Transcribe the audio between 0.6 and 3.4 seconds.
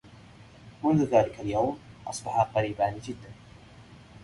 منذ ذلك اليوم، أصبحا قريبان جدّا.